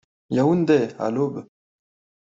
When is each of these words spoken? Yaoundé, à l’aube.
Yaoundé, 0.31 0.95
à 0.97 1.11
l’aube. 1.11 1.45